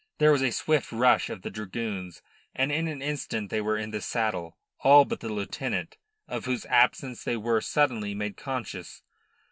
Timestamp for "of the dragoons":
1.29-2.23